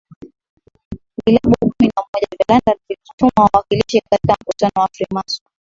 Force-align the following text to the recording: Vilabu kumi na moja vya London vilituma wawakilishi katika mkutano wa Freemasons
Vilabu 1.25 1.55
kumi 1.59 1.89
na 1.95 2.03
moja 2.13 2.27
vya 2.37 2.45
London 2.55 2.75
vilituma 2.89 3.31
wawakilishi 3.53 4.01
katika 4.09 4.35
mkutano 4.41 4.71
wa 4.81 4.89
Freemasons 4.93 5.41